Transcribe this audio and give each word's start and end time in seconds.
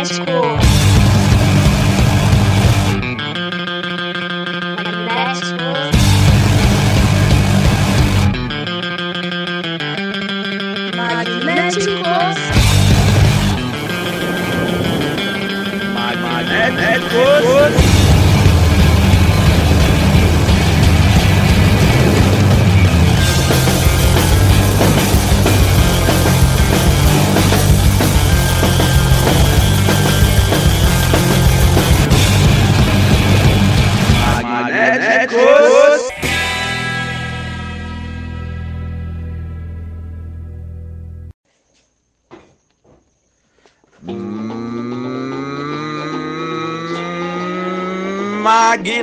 Magnético. 0.00 0.69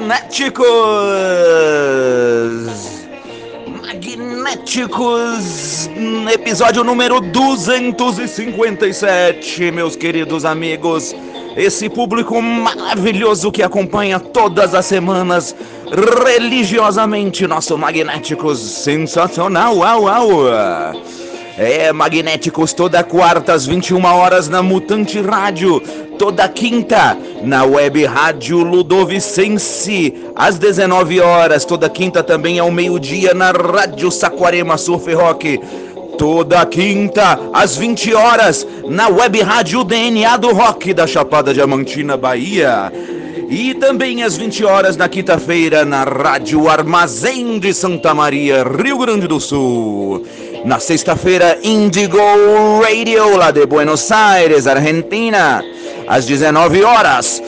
Magnéticos! 0.08 0.64
Magnéticos! 3.82 5.90
Episódio 6.34 6.82
número 6.82 7.20
257, 7.20 9.70
meus 9.74 9.98
queridos 9.98 10.46
amigos. 10.46 11.14
Esse 11.58 11.90
público 11.90 12.42
maravilhoso 12.42 13.52
que 13.52 13.62
acompanha 13.62 14.18
todas 14.18 14.73
as 14.73 14.86
semanas 14.86 15.54
religiosamente 15.92 17.46
nosso 17.46 17.78
Magnéticos 17.78 18.59
sensacional. 18.59 19.76
Uau, 19.76 20.03
uau. 20.03 20.46
É, 21.58 21.91
Magnéticos, 21.91 22.72
toda 22.72 23.03
quarta 23.03 23.52
às 23.53 23.66
21 23.66 24.05
horas 24.05 24.47
na 24.47 24.61
Mutante 24.61 25.19
Rádio. 25.19 25.81
Toda 26.19 26.47
quinta 26.47 27.17
na 27.41 27.63
Web 27.63 28.05
Rádio 28.05 28.59
Ludovicense, 28.59 30.13
às 30.35 30.59
19 30.59 31.19
horas. 31.19 31.66
Toda 31.66 31.89
quinta 31.89 32.22
também 32.22 32.59
ao 32.59 32.69
meio-dia 32.69 33.33
na 33.33 33.50
Rádio 33.50 34.11
Saquarema 34.11 34.78
Surf 34.78 35.11
Rock. 35.16 35.59
Toda 36.16 36.63
quinta 36.67 37.39
às 37.52 37.75
20 37.75 38.13
horas 38.13 38.67
na 38.88 39.08
Web 39.08 39.41
Rádio 39.41 39.83
DNA 39.83 40.38
do 40.38 40.53
Rock 40.53 40.94
da 40.94 41.08
Chapada 41.08 41.55
Diamantina, 41.55 42.16
Bahia. 42.16 42.91
E 43.50 43.73
também 43.73 44.23
às 44.23 44.38
20 44.38 44.63
horas 44.63 44.95
na 44.95 45.08
quinta-feira 45.08 45.85
na 45.85 46.03
Rádio 46.03 46.69
Armazém 46.69 47.58
de 47.58 47.73
Santa 47.73 48.13
Maria, 48.13 48.63
Rio 48.63 48.97
Grande 49.00 49.25
do 49.25 49.39
Sul. 49.39 50.23
Na 50.66 50.80
sexta-feira, 50.80 51.58
Indigo 51.63 52.17
Radio, 52.81 53.38
lá 53.38 53.52
de 53.52 53.66
Buenos 53.66 54.11
Aires, 54.11 54.67
Argentina, 54.67 55.63
às 56.08 56.25
19 56.25 56.83
horas. 56.83 57.41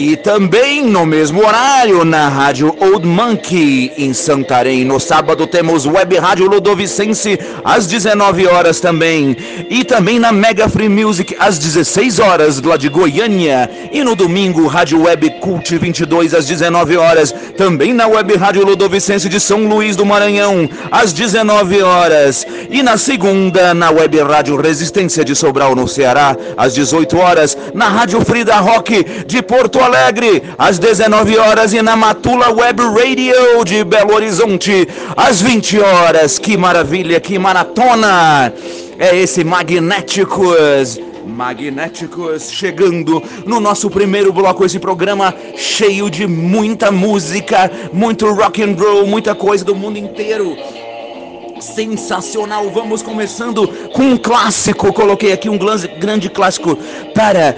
E 0.00 0.14
também 0.14 0.86
no 0.86 1.04
mesmo 1.04 1.44
horário 1.44 2.04
na 2.04 2.28
Rádio 2.28 2.72
Old 2.78 3.04
Monkey 3.04 3.90
em 3.98 4.14
Santarém. 4.14 4.84
No 4.84 5.00
sábado 5.00 5.44
temos 5.44 5.86
Web 5.86 6.16
Rádio 6.18 6.46
Ludovicense 6.46 7.36
às 7.64 7.88
19 7.88 8.46
horas 8.46 8.78
também. 8.78 9.36
E 9.68 9.82
também 9.82 10.20
na 10.20 10.30
Mega 10.30 10.68
Free 10.68 10.88
Music 10.88 11.36
às 11.40 11.58
16 11.58 12.20
horas 12.20 12.62
lá 12.62 12.76
de 12.76 12.88
Goiânia. 12.88 13.68
E 13.90 14.04
no 14.04 14.14
domingo 14.14 14.68
Rádio 14.68 15.02
Web 15.02 15.30
Cult 15.40 15.76
22 15.76 16.32
às 16.32 16.46
19 16.46 16.96
horas. 16.96 17.34
Também 17.56 17.92
na 17.92 18.06
Web 18.06 18.36
Rádio 18.36 18.64
Ludovicense 18.64 19.28
de 19.28 19.40
São 19.40 19.66
Luís 19.66 19.96
do 19.96 20.06
Maranhão 20.06 20.70
às 20.92 21.12
19 21.12 21.82
horas. 21.82 22.46
E 22.70 22.84
na 22.84 22.96
segunda 22.96 23.74
na 23.74 23.90
Web 23.90 24.16
Rádio 24.20 24.60
Resistência 24.60 25.24
de 25.24 25.34
Sobral 25.34 25.74
no 25.74 25.88
Ceará 25.88 26.36
às 26.56 26.72
18 26.72 27.18
horas. 27.18 27.58
Na 27.74 27.88
Rádio 27.88 28.24
Frida 28.24 28.54
Rock 28.58 29.04
de 29.26 29.42
Porto 29.42 29.87
Alegre, 29.88 30.42
às 30.58 30.78
19 30.78 31.38
horas, 31.38 31.72
e 31.72 31.80
na 31.80 31.96
Matula 31.96 32.50
Web 32.50 32.82
Radio 32.82 33.64
de 33.64 33.82
Belo 33.82 34.14
Horizonte, 34.14 34.86
às 35.16 35.40
20 35.40 35.80
horas. 35.80 36.38
Que 36.38 36.58
maravilha, 36.58 37.18
que 37.18 37.38
maratona! 37.38 38.52
É 38.98 39.16
esse 39.16 39.42
Magnéticos. 39.42 41.00
Magnéticos 41.26 42.50
chegando 42.52 43.22
no 43.46 43.60
nosso 43.60 43.88
primeiro 43.88 44.30
bloco, 44.30 44.62
esse 44.62 44.78
programa 44.78 45.34
cheio 45.56 46.10
de 46.10 46.26
muita 46.26 46.90
música, 46.90 47.70
muito 47.90 48.30
rock 48.30 48.62
and 48.62 48.76
roll, 48.78 49.06
muita 49.06 49.34
coisa 49.34 49.64
do 49.64 49.74
mundo 49.74 49.96
inteiro 49.96 50.54
sensacional. 51.62 52.68
Vamos 52.70 53.02
começando 53.02 53.66
com 53.94 54.02
um 54.02 54.18
clássico. 54.18 54.92
Coloquei 54.92 55.32
aqui 55.32 55.48
um 55.48 55.58
grande 55.58 56.28
clássico 56.28 56.76
para 57.14 57.56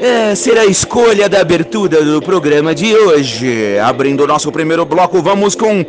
é, 0.00 0.34
ser 0.34 0.56
a 0.56 0.64
escolha 0.64 1.28
da 1.28 1.40
abertura 1.40 2.04
do 2.04 2.22
programa 2.22 2.74
de 2.74 2.94
hoje. 2.94 3.78
Abrindo 3.78 4.22
o 4.22 4.26
nosso 4.26 4.50
primeiro 4.52 4.84
bloco, 4.84 5.20
vamos 5.20 5.54
com 5.54 5.84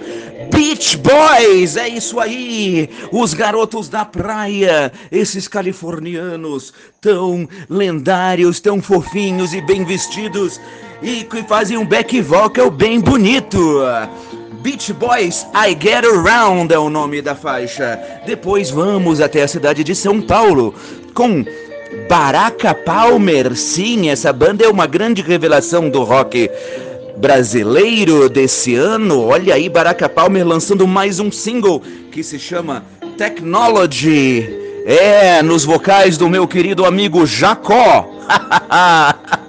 Beach 0.52 0.98
Boys. 0.98 1.78
É 1.78 1.88
isso 1.88 2.20
aí, 2.20 2.90
os 3.12 3.34
garotos 3.34 3.88
da 3.88 4.04
praia, 4.04 4.92
esses 5.12 5.48
californianos 5.48 6.74
tão 7.00 7.48
lendários, 7.70 8.60
tão 8.60 8.82
fofinhos 8.82 9.54
e 9.54 9.62
bem 9.62 9.86
vestidos 9.86 10.60
e 11.02 11.24
que 11.24 11.44
fazem 11.44 11.78
um 11.78 11.86
back 11.86 12.20
vocal 12.22 12.72
bem 12.72 13.00
bonito. 13.00 13.82
Beach 14.62 14.92
Boys 14.94 15.46
I 15.56 15.78
Get 15.80 16.04
Around 16.04 16.74
é 16.74 16.80
o 16.80 16.90
nome 16.90 17.22
da 17.22 17.36
faixa. 17.36 18.00
Depois 18.26 18.70
vamos 18.70 19.22
até 19.22 19.44
a 19.44 19.48
cidade 19.48 19.84
de 19.84 19.96
São 19.96 20.20
Paulo 20.20 20.74
com 21.14 21.46
Baraka 22.08 22.74
Palmer. 22.74 23.56
Sim, 23.56 24.10
essa 24.10 24.32
banda 24.32 24.66
é 24.66 24.68
uma 24.68 24.86
grande 24.86 25.22
revelação 25.22 25.90
do 25.90 26.04
rock 26.04 26.50
brasileiro 27.18 28.30
desse 28.30 28.76
ano. 28.76 29.26
Olha 29.26 29.56
aí, 29.56 29.68
Baraka 29.70 30.08
Palmer 30.08 30.48
lançando 30.48 30.88
mais 30.88 31.20
um 31.20 31.32
single 31.32 31.82
que 32.12 32.24
se 32.24 32.40
chama 32.40 32.84
Technology. 33.18 34.58
É, 34.86 35.42
nos 35.44 35.66
vocais 35.66 36.18
do 36.18 36.30
meu 36.30 36.48
querido 36.48 36.86
amigo 36.86 37.26
Jacó. 37.26 38.10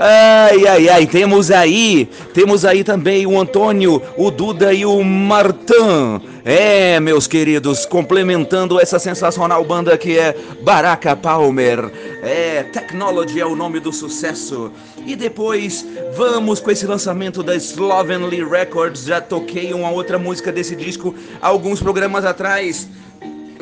Ai, 0.00 0.64
ai, 0.64 0.88
ai, 0.88 1.06
temos 1.06 1.50
aí, 1.50 2.08
temos 2.32 2.64
aí 2.64 2.84
também 2.84 3.26
o 3.26 3.36
Antônio, 3.40 4.00
o 4.16 4.30
Duda 4.30 4.72
e 4.72 4.86
o 4.86 5.02
Martã. 5.02 6.20
É, 6.50 6.98
meus 6.98 7.26
queridos, 7.26 7.84
complementando 7.84 8.80
essa 8.80 8.98
sensacional 8.98 9.62
banda 9.66 9.98
que 9.98 10.18
é 10.18 10.34
Baraka 10.62 11.14
Palmer. 11.14 11.92
É, 12.22 12.62
Technology 12.62 13.38
é 13.38 13.44
o 13.44 13.54
nome 13.54 13.78
do 13.80 13.92
sucesso. 13.92 14.72
E 15.04 15.14
depois, 15.14 15.84
vamos 16.16 16.58
com 16.58 16.70
esse 16.70 16.86
lançamento 16.86 17.42
da 17.42 17.54
Slovenly 17.54 18.42
Records. 18.42 19.04
Já 19.04 19.20
toquei 19.20 19.74
uma 19.74 19.90
outra 19.90 20.18
música 20.18 20.50
desse 20.50 20.74
disco 20.74 21.14
alguns 21.42 21.82
programas 21.82 22.24
atrás. 22.24 22.88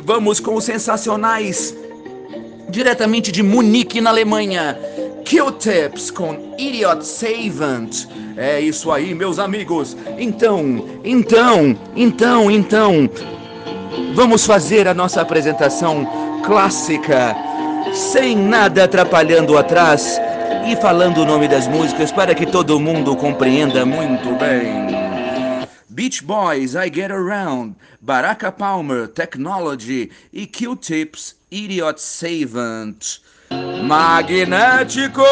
Vamos 0.05 0.39
com 0.39 0.55
os 0.55 0.63
sensacionais 0.63 1.75
diretamente 2.69 3.33
de 3.33 3.43
Munique, 3.43 4.01
na 4.01 4.11
Alemanha. 4.11 4.79
Q-Tips 5.25 6.13
com 6.13 6.55
Idiot 6.57 7.05
Savant. 7.05 8.07
É 8.37 8.61
isso 8.61 8.93
aí, 8.93 9.15
meus 9.15 9.39
amigos. 9.39 9.97
Então, 10.19 10.87
então, 11.03 11.77
então, 11.95 12.51
então, 12.51 13.09
vamos 14.15 14.45
fazer 14.45 14.87
a 14.87 14.93
nossa 14.93 15.23
apresentação 15.23 16.07
clássica, 16.45 17.35
sem 17.93 18.37
nada 18.37 18.85
atrapalhando 18.85 19.57
atrás 19.57 20.21
e 20.67 20.77
falando 20.77 21.23
o 21.23 21.25
nome 21.25 21.49
das 21.49 21.67
músicas 21.67 22.13
para 22.13 22.35
que 22.35 22.45
todo 22.45 22.79
mundo 22.79 23.17
compreenda 23.17 23.87
muito 23.87 24.35
bem. 24.39 24.87
Beach 25.89 26.23
Boys, 26.23 26.75
I 26.75 26.93
Get 26.93 27.11
Around, 27.11 27.75
Baraka 28.03 28.53
Palmer, 28.53 29.09
Technology 29.09 30.11
e 30.31 30.47
Q-Tips, 30.47 31.35
Idiot 31.51 31.99
Savant. 31.99 33.21
Magnéticos! 33.83 35.25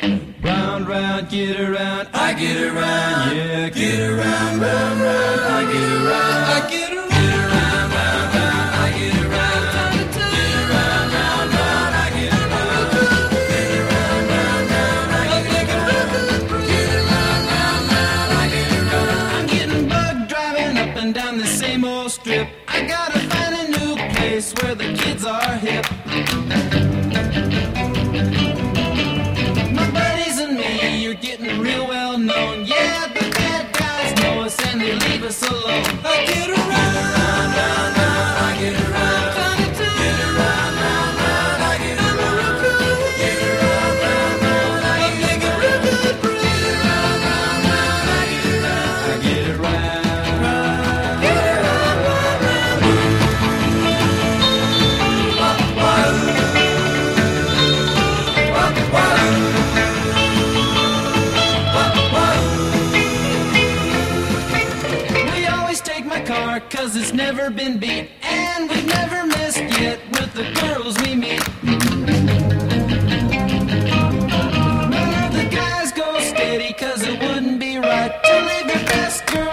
Round, 0.00 0.86
round, 0.88 1.28
get 1.28 1.58
around, 1.58 2.08
I 2.14 2.32
get 2.32 2.56
around, 2.62 3.36
yeah, 3.36 3.68
get 3.68 3.98
around, 4.00 4.60
round, 4.60 5.00
round, 5.00 5.40
I 5.40 5.72
get 5.72 5.82
around, 5.82 5.97
right 77.80 78.12
To 78.24 78.34
leave 78.48 78.66
your 78.66 78.84
best 78.86 79.26
girl 79.26 79.47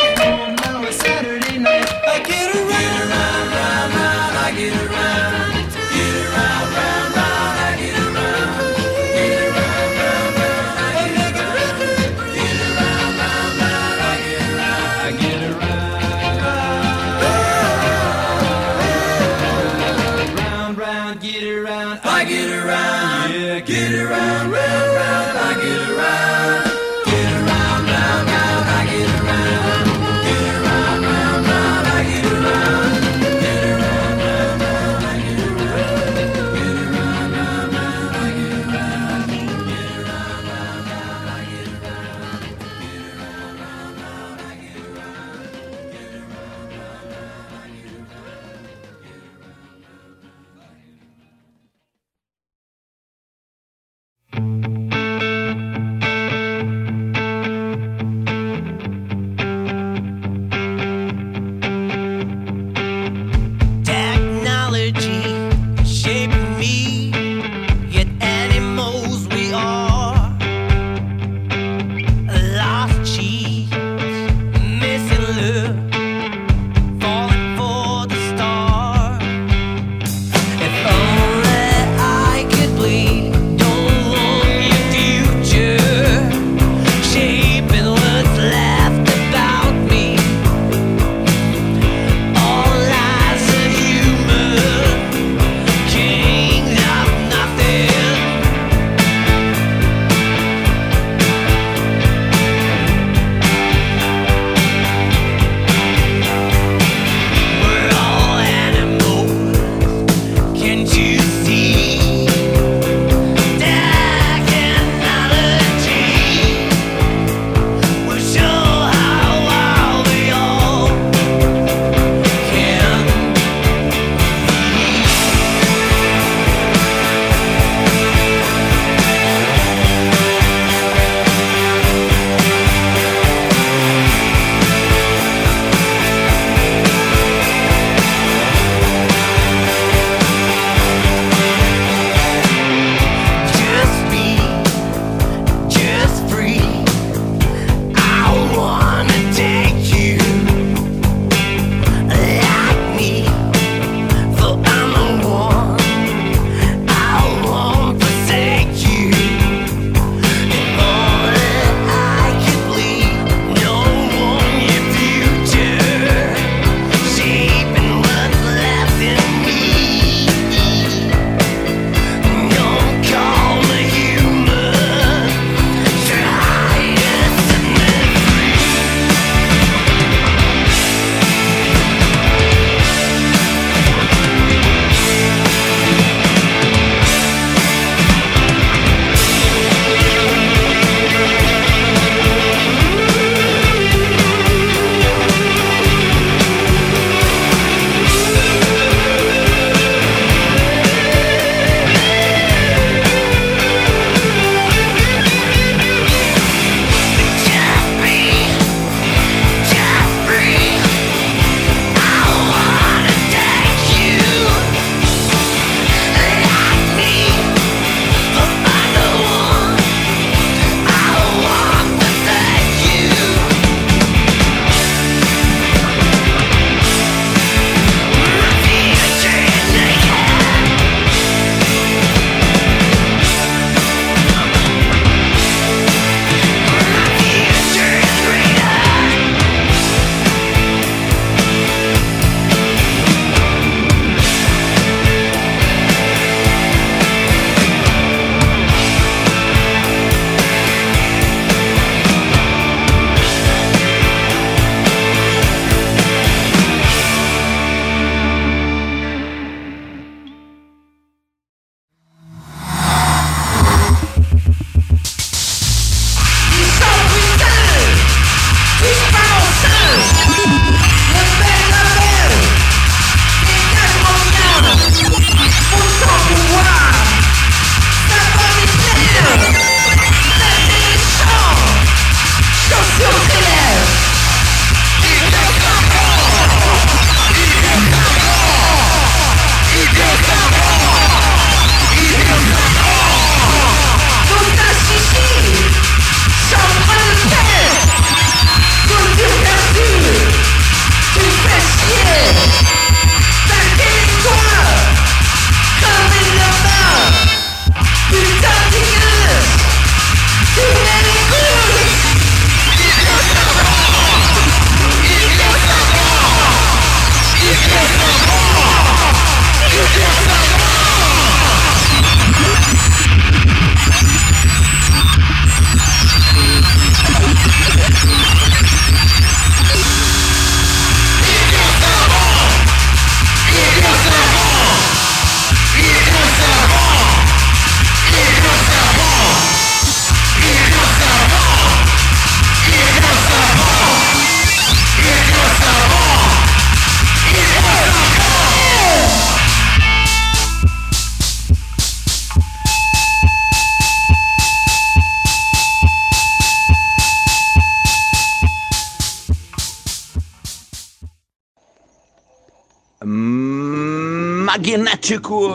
magnéticos! 364.56 365.52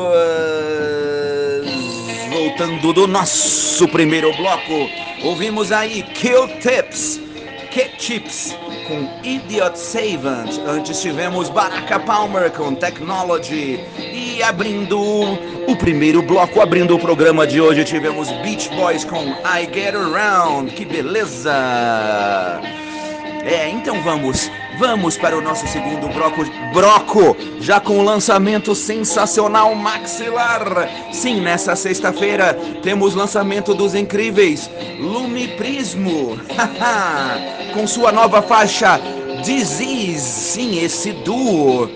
Voltando 2.31 2.93
do 2.93 3.07
nosso 3.07 3.89
primeiro 3.89 4.31
bloco, 4.37 4.91
ouvimos 5.25 5.73
aí 5.73 6.03
Kill 6.03 6.47
Tips, 6.61 7.19
Kick 7.71 7.95
Chips 7.99 8.55
com 8.87 9.09
Idiot 9.25 9.79
Savant. 9.79 10.51
Antes 10.69 11.01
tivemos 11.01 11.49
Baraka 11.49 11.99
Palmer 11.99 12.51
com 12.51 12.75
Technology. 12.75 13.81
E 13.99 14.43
abrindo 14.43 15.01
o 15.01 15.77
primeiro 15.77 16.21
bloco, 16.21 16.61
abrindo 16.61 16.95
o 16.95 16.99
programa 16.99 17.47
de 17.47 17.59
hoje, 17.59 17.85
tivemos 17.85 18.31
Beach 18.43 18.69
Boys 18.71 19.05
com 19.05 19.23
I 19.31 19.69
Get 19.73 19.95
Around. 19.95 20.73
Que 20.73 20.85
beleza! 20.85 22.61
É, 23.45 23.71
então 23.71 24.03
vamos, 24.03 24.51
vamos 24.81 25.19
para 25.19 25.37
o 25.37 25.43
nosso 25.43 25.67
segundo 25.67 26.09
bloco, 26.09 26.43
broco, 26.73 27.37
já 27.61 27.79
com 27.79 27.99
o 27.99 28.03
lançamento 28.03 28.75
sensacional 28.75 29.75
maxilar. 29.75 30.89
Sim, 31.13 31.43
nessa 31.43 31.77
sexta-feira 31.77 32.55
temos 32.83 33.15
lançamento 33.15 33.75
dos 33.75 33.95
incríveis 33.95 34.71
Lume 34.99 35.49
Prismo, 35.49 36.41
com 37.75 37.87
sua 37.87 38.11
nova 38.11 38.41
faixa 38.41 38.99
Disease. 39.45 40.19
Sim, 40.19 40.83
esse 40.83 41.13
duo 41.13 41.91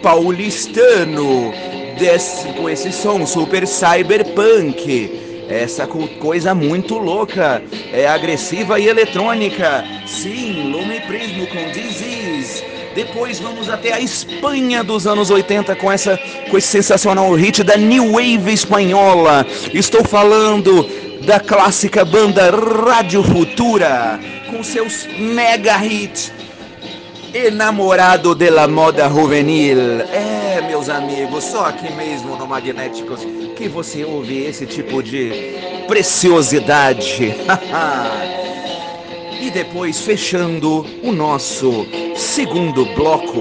paulistano, 0.00 1.52
desse, 1.98 2.46
com 2.52 2.70
esse 2.70 2.92
som 2.92 3.26
super 3.26 3.66
cyberpunk 3.66 5.30
essa 5.50 5.84
coisa 5.84 6.54
muito 6.54 6.96
louca, 6.96 7.60
é 7.92 8.06
agressiva 8.06 8.78
e 8.78 8.86
eletrônica. 8.86 9.84
Sim, 10.06 10.70
Lume 10.70 11.00
Prismo 11.00 11.44
com 11.48 11.72
Disease. 11.72 12.09
Depois 12.94 13.38
vamos 13.38 13.68
até 13.68 13.92
a 13.92 14.00
Espanha 14.00 14.82
dos 14.82 15.06
anos 15.06 15.30
80 15.30 15.76
com 15.76 15.90
essa 15.90 16.18
com 16.50 16.58
esse 16.58 16.68
sensacional 16.68 17.32
hit 17.34 17.62
da 17.62 17.76
New 17.76 18.12
Wave 18.12 18.52
espanhola. 18.52 19.46
Estou 19.72 20.04
falando 20.04 20.88
da 21.24 21.38
clássica 21.38 22.04
banda 22.04 22.50
Rádio 22.50 23.22
Futura 23.22 24.18
com 24.50 24.62
seus 24.64 25.06
mega 25.18 25.84
hits 25.84 26.32
enamorado 27.32 28.34
da 28.34 28.66
moda 28.66 29.08
juvenil. 29.08 30.00
É, 30.12 30.60
meus 30.66 30.88
amigos, 30.88 31.44
só 31.44 31.66
aqui 31.66 31.92
mesmo 31.92 32.36
no 32.36 32.46
Magnéticos 32.46 33.20
que 33.56 33.68
você 33.68 34.04
ouve 34.04 34.44
esse 34.44 34.66
tipo 34.66 35.02
de 35.02 35.84
preciosidade. 35.86 37.34
e 39.40 39.50
depois, 39.50 40.00
fechando 40.00 40.84
o 41.02 41.10
nosso 41.10 41.86
segundo 42.14 42.84
bloco, 42.94 43.40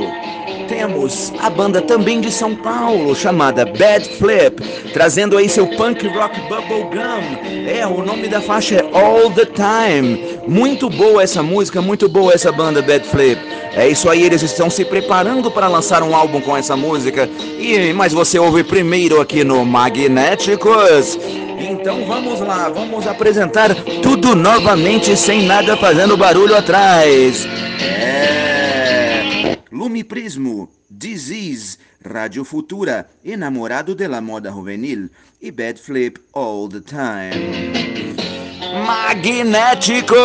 temos 0.67 1.33
a 1.39 1.49
banda 1.49 1.81
também 1.81 2.21
de 2.21 2.31
São 2.31 2.55
Paulo, 2.55 3.15
chamada 3.15 3.65
Bad 3.65 4.07
Flip, 4.17 4.61
trazendo 4.93 5.37
aí 5.37 5.49
seu 5.49 5.67
punk 5.67 6.07
rock 6.07 6.39
bubblegum. 6.41 7.67
É, 7.67 7.85
o 7.85 8.03
nome 8.03 8.27
da 8.27 8.39
faixa 8.39 8.75
é 8.75 8.89
All 8.93 9.29
the 9.31 9.45
Time. 9.45 10.39
Muito 10.47 10.89
boa 10.89 11.23
essa 11.23 11.43
música, 11.43 11.81
muito 11.81 12.07
boa 12.07 12.33
essa 12.33 12.51
banda 12.51 12.81
Bad 12.81 13.05
Flip. 13.07 13.41
É 13.75 13.87
isso 13.89 14.09
aí, 14.09 14.23
eles 14.23 14.41
estão 14.41 14.69
se 14.69 14.85
preparando 14.85 15.51
para 15.51 15.67
lançar 15.67 16.03
um 16.03 16.15
álbum 16.15 16.39
com 16.39 16.55
essa 16.55 16.77
música. 16.77 17.27
E 17.59 17.91
mas 17.93 18.13
você 18.13 18.37
ouve 18.39 18.63
primeiro 18.63 19.19
aqui 19.19 19.43
no 19.43 19.65
Magnéticos. 19.65 21.17
Então 21.69 22.03
vamos 22.05 22.39
lá, 22.39 22.67
vamos 22.67 23.05
apresentar 23.05 23.75
tudo 24.01 24.35
novamente 24.35 25.15
sem 25.15 25.45
nada 25.45 25.77
fazendo 25.77 26.17
barulho 26.17 26.55
atrás. 26.55 27.45
É. 27.79 29.55
Lume 29.71 30.03
Prismo, 30.03 30.67
Disease, 30.89 31.77
Rádio 32.03 32.43
Futura, 32.43 33.07
Enamorado 33.23 33.93
de 33.93 34.07
la 34.07 34.19
Moda 34.19 34.51
Juvenil 34.51 35.11
e 35.39 35.51
Bad 35.51 35.79
Flip 35.79 36.17
All 36.33 36.67
the 36.69 36.81
Time. 36.81 37.69
Magnéticos! 38.85 40.19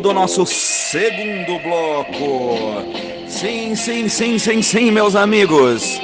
Do 0.00 0.12
nosso 0.12 0.46
segundo 0.46 1.58
bloco. 1.58 2.84
Sim, 3.28 3.74
sim, 3.74 4.08
sim, 4.08 4.38
sim, 4.38 4.62
sim, 4.62 4.90
meus 4.90 5.14
amigos. 5.14 6.00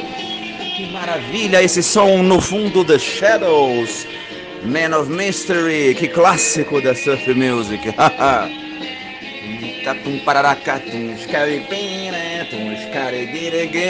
Que 0.77 0.87
maravilha 0.93 1.63
esse 1.63 1.83
som 1.83 2.23
no 2.23 2.41
fundo 2.41 2.85
The 2.85 2.99
Shadows. 2.99 4.07
Man 4.65 4.99
of 4.99 5.11
Mystery, 5.11 5.95
que 5.95 6.09
clássico 6.09 6.81
da 6.81 6.95
surf 6.95 7.33
music. 7.35 7.95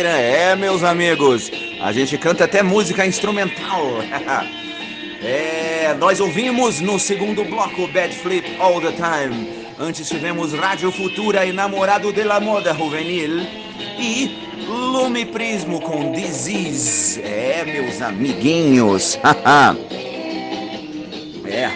É, 0.08 0.54
meus 0.54 0.82
amigos, 0.82 1.50
a 1.80 1.92
gente 1.92 2.18
canta 2.18 2.44
até 2.44 2.62
música 2.62 3.06
instrumental. 3.06 3.86
É, 5.22 5.94
nós 5.98 6.20
ouvimos 6.20 6.80
no 6.80 7.00
segundo 7.00 7.42
bloco 7.42 7.88
Bad 7.88 8.14
Flip 8.14 8.44
All 8.60 8.80
the 8.80 8.92
Time. 8.92 9.65
Antes 9.78 10.08
tivemos 10.08 10.54
Rádio 10.54 10.90
Futura 10.90 11.44
e 11.44 11.52
Namorado 11.52 12.10
de 12.10 12.24
la 12.24 12.40
Moda 12.40 12.72
Juvenil. 12.72 13.46
E 13.98 14.38
Lume 14.66 15.26
Prismo 15.26 15.82
com 15.82 16.12
Disease. 16.12 17.20
É, 17.20 17.62
meus 17.62 18.00
amiguinhos. 18.00 19.18
é. 21.44 21.70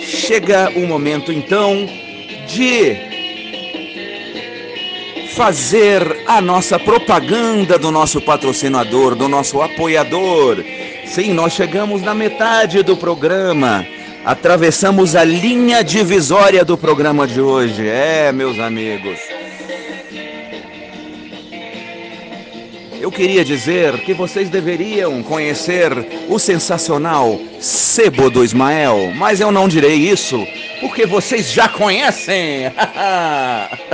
Chega 0.00 0.72
o 0.74 0.84
momento 0.84 1.30
então 1.30 1.88
de 2.48 2.96
fazer 5.32 6.24
a 6.26 6.40
nossa 6.40 6.76
propaganda 6.76 7.78
do 7.78 7.92
nosso 7.92 8.20
patrocinador, 8.20 9.14
do 9.14 9.28
nosso 9.28 9.62
apoiador. 9.62 10.64
Sim, 11.06 11.34
nós 11.34 11.52
chegamos 11.52 12.02
na 12.02 12.14
metade 12.14 12.82
do 12.82 12.96
programa. 12.96 13.86
Atravessamos 14.24 15.16
a 15.16 15.24
linha 15.24 15.82
divisória 15.82 16.64
do 16.64 16.78
programa 16.78 17.26
de 17.26 17.40
hoje. 17.40 17.88
É, 17.88 18.30
meus 18.30 18.56
amigos. 18.60 19.18
Eu 23.00 23.10
queria 23.10 23.44
dizer 23.44 23.98
que 24.02 24.14
vocês 24.14 24.48
deveriam 24.48 25.24
conhecer 25.24 25.92
o 26.28 26.38
sensacional 26.38 27.40
Sebo 27.58 28.30
do 28.30 28.44
Ismael, 28.44 29.12
mas 29.16 29.40
eu 29.40 29.50
não 29.50 29.66
direi 29.66 29.96
isso 29.96 30.46
porque 30.80 31.04
vocês 31.04 31.50
já 31.52 31.68
conhecem. 31.68 32.72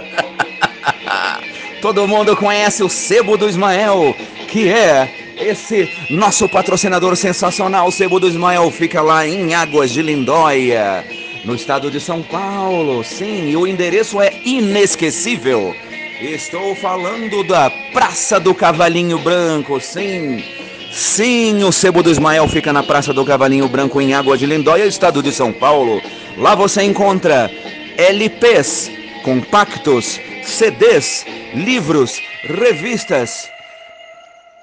Todo 1.80 2.06
mundo 2.06 2.36
conhece 2.36 2.82
o 2.82 2.88
Sebo 2.90 3.38
do 3.38 3.48
Ismael, 3.48 4.14
que 4.48 4.68
é 4.68 5.27
esse 5.40 5.88
nosso 6.10 6.48
patrocinador 6.48 7.16
sensacional. 7.16 7.90
Sebo 7.90 8.20
do 8.20 8.28
Ismael 8.28 8.70
fica 8.70 9.00
lá 9.00 9.26
em 9.26 9.54
Águas 9.54 9.90
de 9.90 10.02
Lindóia, 10.02 11.04
no 11.44 11.54
estado 11.54 11.90
de 11.90 12.00
São 12.00 12.22
Paulo. 12.22 13.02
Sim, 13.04 13.48
e 13.48 13.56
o 13.56 13.66
endereço 13.66 14.20
é 14.20 14.32
inesquecível. 14.44 15.74
Estou 16.20 16.74
falando 16.74 17.44
da 17.44 17.70
Praça 17.92 18.40
do 18.40 18.52
Cavalinho 18.54 19.18
Branco, 19.18 19.80
sim. 19.80 20.42
Sim, 20.90 21.62
o 21.62 21.70
Sebo 21.70 22.02
do 22.02 22.10
Ismael 22.10 22.48
fica 22.48 22.72
na 22.72 22.82
Praça 22.82 23.12
do 23.12 23.24
Cavalinho 23.24 23.68
Branco, 23.68 24.00
em 24.00 24.14
Águas 24.14 24.40
de 24.40 24.46
Lindóia, 24.46 24.84
estado 24.84 25.22
de 25.22 25.30
São 25.30 25.52
Paulo. 25.52 26.02
Lá 26.36 26.54
você 26.54 26.82
encontra 26.82 27.50
LPs, 27.96 28.90
compactos, 29.22 30.20
CDs, 30.42 31.24
livros, 31.54 32.20
revistas, 32.42 33.50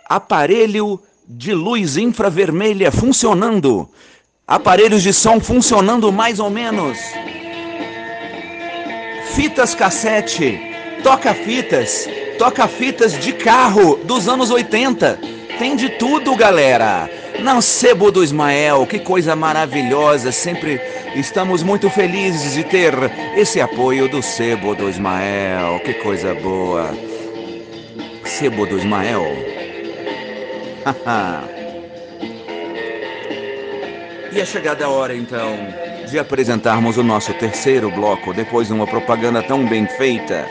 aparelho 0.05 0.99
de 1.27 1.53
luz 1.53 1.97
infravermelha 1.97 2.91
funcionando, 2.91 3.89
aparelhos 4.47 5.01
de 5.01 5.11
som 5.11 5.39
funcionando 5.39 6.11
mais 6.11 6.39
ou 6.39 6.49
menos, 6.49 6.97
fitas 9.33 9.73
cassete, 9.73 10.59
toca-fitas, 11.03 12.07
toca-fitas 12.37 13.19
de 13.19 13.33
carro 13.33 13.97
dos 14.03 14.27
anos 14.27 14.51
80. 14.51 15.19
Tem 15.57 15.75
de 15.75 15.89
tudo, 15.89 16.35
galera. 16.35 17.09
Não 17.41 17.61
sebo 17.61 18.11
do 18.11 18.23
Ismael, 18.23 18.85
que 18.85 18.99
coisa 18.99 19.35
maravilhosa. 19.35 20.31
Sempre 20.31 20.79
estamos 21.15 21.63
muito 21.63 21.89
felizes 21.89 22.53
de 22.53 22.63
ter 22.63 22.93
esse 23.35 23.59
apoio 23.59 24.09
do 24.09 24.21
sebo 24.21 24.75
do 24.75 24.89
Ismael. 24.89 25.79
Que 25.79 25.93
coisa 25.95 26.33
boa. 26.35 26.93
Sebo 28.23 28.65
do 28.65 28.77
Ismael. 28.77 29.54
e 34.31 34.39
é 34.39 34.45
chegada 34.45 34.85
a 34.85 34.89
hora 34.89 35.15
então 35.15 35.57
de 36.05 36.19
apresentarmos 36.19 36.97
o 36.97 37.03
nosso 37.03 37.33
terceiro 37.33 37.89
bloco 37.89 38.31
depois 38.33 38.67
de 38.67 38.73
uma 38.73 38.85
propaganda 38.85 39.41
tão 39.41 39.65
bem 39.65 39.87
feita. 39.87 40.45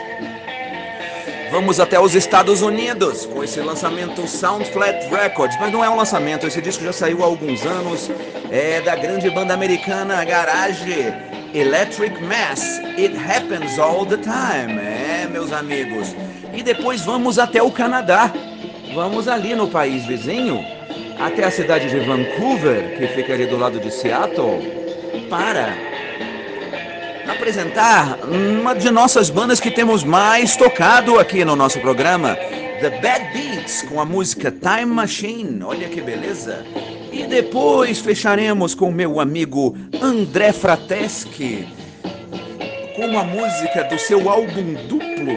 Vamos 1.49 1.79
até 1.79 1.97
os 1.99 2.13
Estados 2.13 2.61
Unidos 2.61 3.25
com 3.25 3.43
esse 3.43 3.61
lançamento 3.61 4.27
Sound 4.27 4.69
Flat 4.71 5.07
Records, 5.09 5.57
mas 5.59 5.71
não 5.71 5.85
é 5.85 5.89
um 5.89 5.95
lançamento, 5.95 6.45
esse 6.45 6.61
disco 6.61 6.83
já 6.83 6.91
saiu 6.91 7.23
há 7.23 7.25
alguns 7.25 7.65
anos, 7.65 8.11
é 8.51 8.81
da 8.81 8.95
grande 8.95 9.29
banda 9.29 9.53
americana 9.53 10.25
Garage 10.25 11.13
Electric 11.53 12.21
Mass. 12.21 12.81
It 12.97 13.15
happens 13.15 13.79
all 13.79 14.05
the 14.05 14.17
time, 14.17 14.77
é, 14.77 15.29
meus 15.31 15.53
amigos. 15.53 16.13
E 16.53 16.61
depois 16.61 16.99
vamos 17.01 17.39
até 17.39 17.63
o 17.63 17.71
Canadá. 17.71 18.33
Vamos 18.95 19.27
ali 19.27 19.53
no 19.53 19.67
país 19.67 20.05
vizinho, 20.05 20.65
até 21.19 21.43
a 21.43 21.51
cidade 21.51 21.89
de 21.89 21.99
Vancouver, 21.99 22.97
que 22.97 23.07
fica 23.07 23.33
ali 23.33 23.45
do 23.45 23.57
lado 23.57 23.77
de 23.77 23.91
Seattle, 23.91 24.71
para 25.29 25.75
apresentar 27.29 28.19
uma 28.23 28.73
de 28.73 28.89
nossas 28.89 29.29
bandas 29.29 29.59
que 29.59 29.69
temos 29.69 30.01
mais 30.05 30.55
tocado 30.55 31.19
aqui 31.19 31.43
no 31.43 31.57
nosso 31.57 31.77
programa, 31.81 32.37
The 32.79 32.89
Bad 33.01 33.33
Beats, 33.33 33.81
com 33.81 33.99
a 33.99 34.05
música 34.05 34.49
Time 34.49 34.85
Machine. 34.85 35.61
Olha 35.61 35.89
que 35.89 35.99
beleza! 35.99 36.65
E 37.11 37.23
depois 37.23 37.99
fecharemos 37.99 38.73
com 38.73 38.89
meu 38.91 39.19
amigo 39.19 39.75
André 40.01 40.53
Frateschi, 40.53 41.67
com 42.95 43.19
a 43.19 43.25
música 43.25 43.83
do 43.83 43.99
seu 43.99 44.29
álbum 44.29 44.73
duplo, 44.87 45.35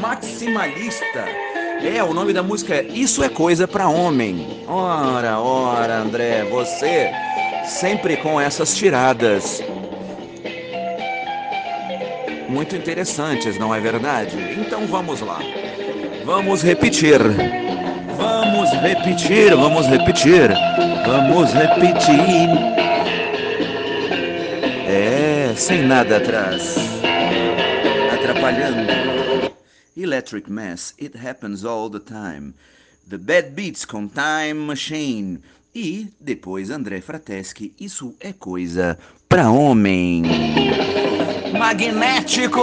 Maximalista. 0.00 1.49
É, 1.82 2.02
o 2.02 2.12
nome 2.12 2.32
da 2.32 2.42
música 2.42 2.74
é 2.74 2.82
Isso 2.82 3.22
é 3.24 3.28
Coisa 3.28 3.66
para 3.66 3.88
Homem. 3.88 4.64
Ora, 4.68 5.38
ora, 5.38 5.98
André, 5.98 6.44
você 6.44 7.10
sempre 7.64 8.16
com 8.16 8.40
essas 8.40 8.76
tiradas 8.76 9.62
muito 12.50 12.74
interessantes, 12.76 13.58
não 13.58 13.74
é 13.74 13.80
verdade? 13.80 14.36
Então 14.58 14.86
vamos 14.86 15.20
lá. 15.20 15.38
Vamos 16.24 16.62
repetir. 16.62 17.18
Vamos 18.16 18.70
repetir, 18.82 19.54
vamos 19.54 19.86
repetir. 19.86 20.50
Vamos 21.06 21.52
repetir. 21.52 22.48
É, 24.86 25.52
sem 25.56 25.82
nada 25.82 26.18
atrás. 26.18 26.76
Atrapalhando. 28.12 29.09
Electric 30.02 30.50
Mass, 30.50 30.94
It 30.98 31.16
Happens 31.16 31.64
All 31.64 31.90
the 31.90 32.00
Time. 32.00 32.54
The 33.08 33.18
Bad 33.18 33.50
Beats 33.50 33.84
com 33.84 34.08
Time 34.08 34.54
Machine. 34.54 35.40
E 35.74 36.08
depois 36.18 36.70
André 36.70 37.00
Frateschi, 37.00 37.74
Isso 37.78 38.14
é 38.20 38.32
Coisa 38.32 38.98
para 39.28 39.50
Homem. 39.50 40.22
Magnéticos! 41.58 42.60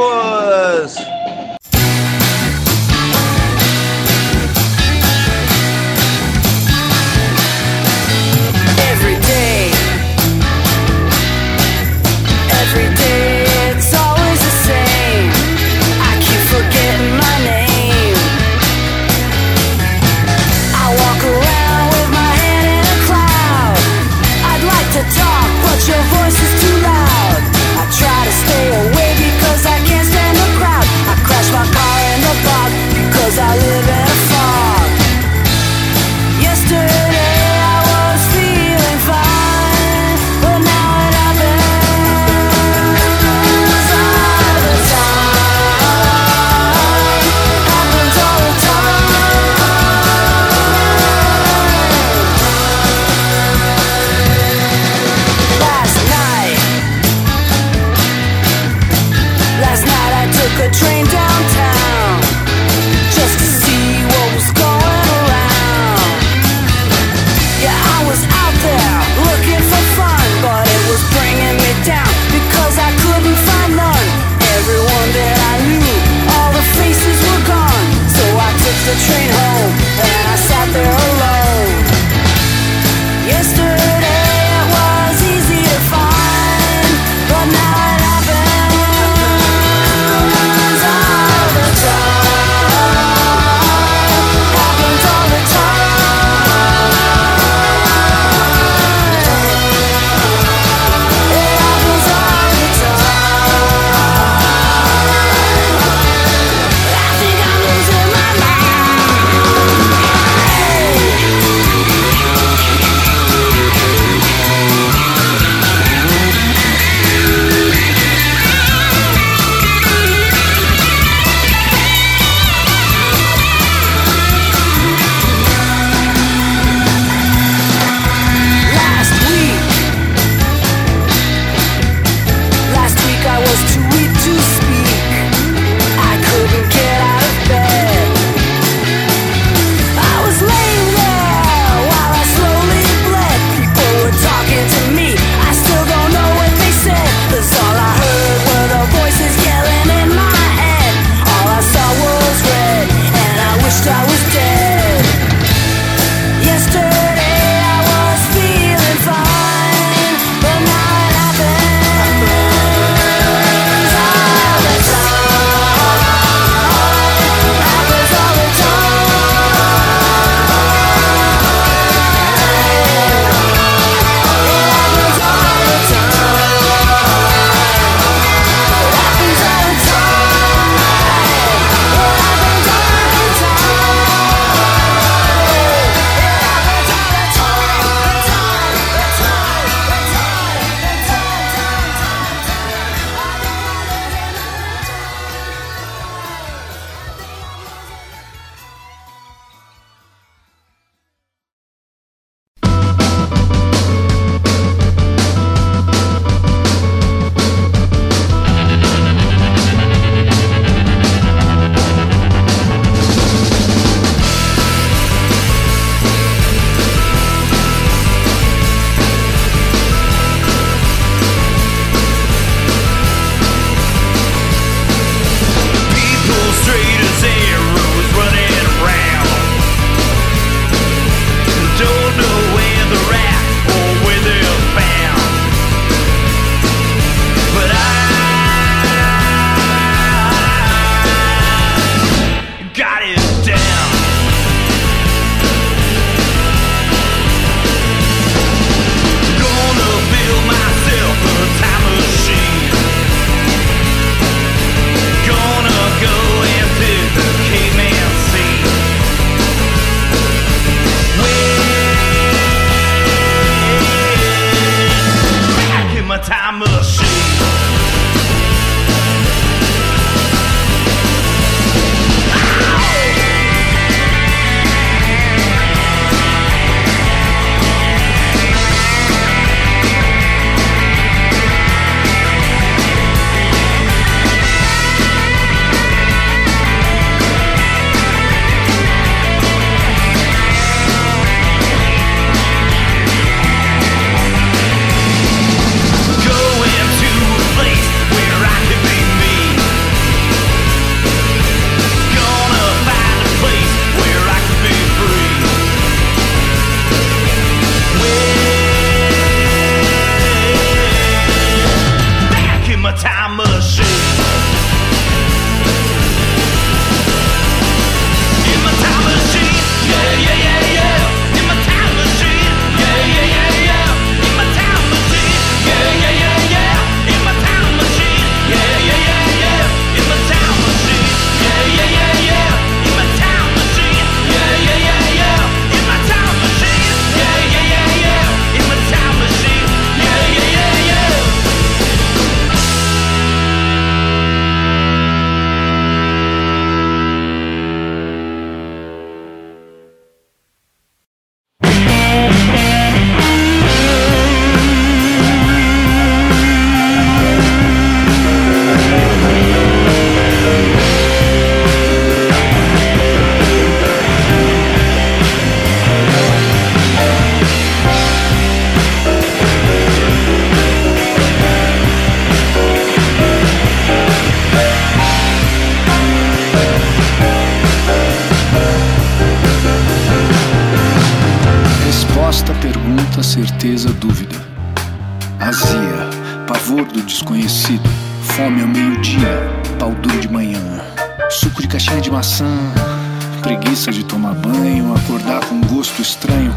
preguiça 393.48 393.94
de 393.94 394.04
tomar 394.04 394.34
banho, 394.34 394.94
acordar 394.94 395.40
com 395.46 395.56
um 395.56 395.62
gosto 395.62 396.02
estranho, 396.02 396.54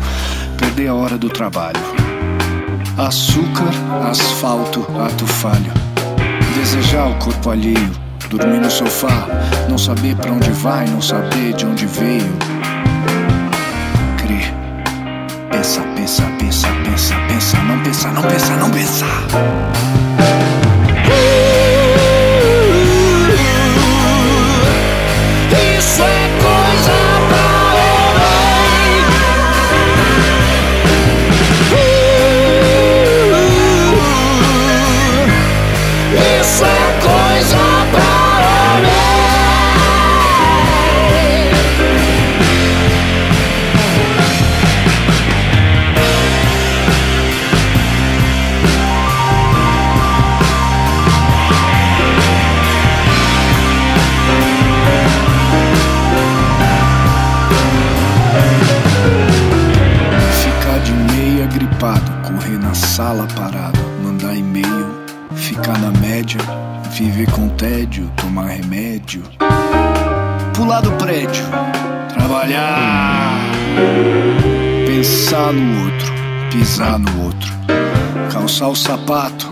perder 0.59 0.89
a 0.89 0.95
hora 0.95 1.17
do 1.17 1.29
trabalho. 1.31 1.79
Açúcar, 2.99 3.71
asfalto, 4.11 4.85
ato 5.01 5.25
falho. 5.25 5.73
Desejar 6.57 7.07
o 7.07 7.15
corpo 7.21 7.51
alheio, 7.51 7.91
dormir 8.29 8.59
no 8.59 8.69
sofá, 8.69 9.29
não 9.69 9.79
saber 9.79 10.17
para 10.17 10.33
onde 10.33 10.51
vai, 10.51 10.85
não 10.89 11.01
saber 11.01 11.53
de 11.55 11.65
onde 11.65 11.87
veio. 11.87 12.37
Crer. 14.19 14.53
Pensa, 15.53 15.83
pensa, 15.95 16.25
pensa, 16.41 16.67
pensa, 16.85 17.15
pensa, 17.29 17.57
não 17.63 17.79
pensa, 17.85 18.09
não 18.09 18.23
pensa, 18.23 18.57
não 18.57 18.71
pensar. 18.71 20.40
Pensar 74.87 75.53
no 75.53 75.85
outro, 75.85 76.13
pisar 76.51 76.99
no 76.99 77.25
outro, 77.25 77.53
calçar 78.33 78.69
o 78.69 78.77
sapato, 78.77 79.51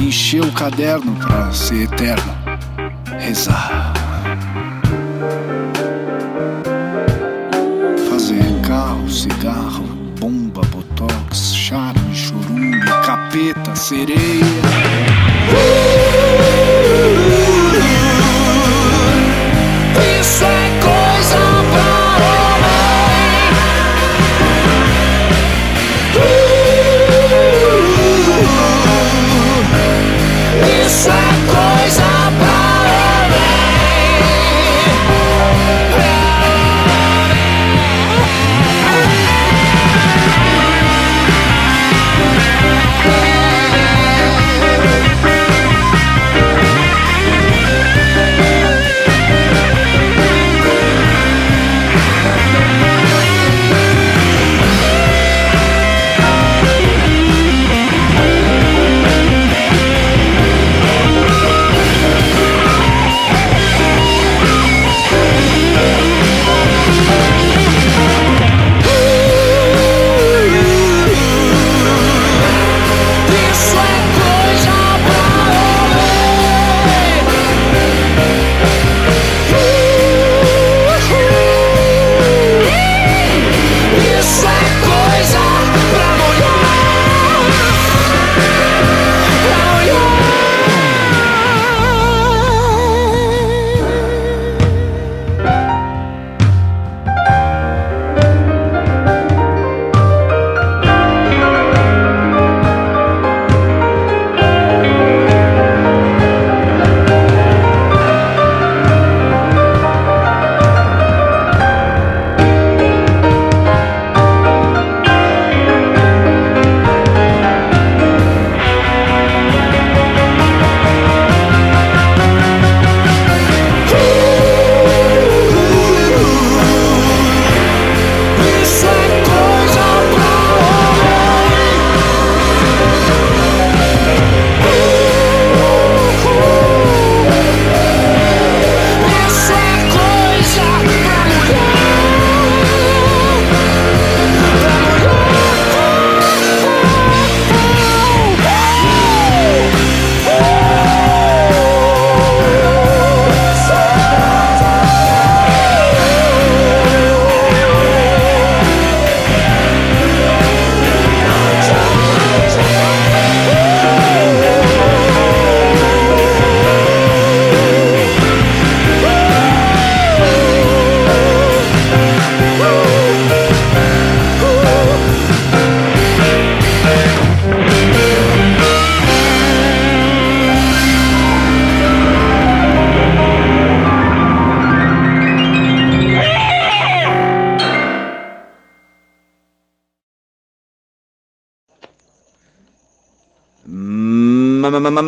encher 0.00 0.42
o 0.42 0.52
caderno 0.52 1.16
para 1.16 1.50
ser 1.52 1.84
eterno, 1.84 2.34
rezar. 3.18 3.92
Fazer 8.10 8.60
carro, 8.66 9.10
cigarro, 9.10 9.84
bomba, 10.18 10.62
botox, 10.70 11.54
charme, 11.54 12.14
chorume, 12.14 12.80
capeta, 13.04 13.74
sereia. 13.74 14.57